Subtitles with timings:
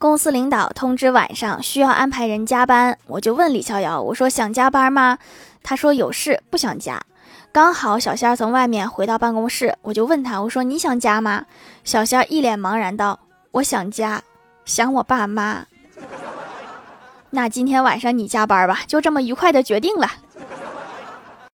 [0.00, 5.18] 公司领导通知晚上需要安排人加班，我就问李逍遥，我说想加班吗？
[5.62, 7.02] 他说有事不想加。
[7.52, 11.44] 刚好小仙儿从外面回到办公室，我就问他，我说你想加吗？
[11.84, 14.22] 小仙儿一脸茫然道，我想加，
[14.64, 15.66] 想我爸妈。
[17.28, 20.10] 那今天晚上你加班吧，就这么愉快的决定了。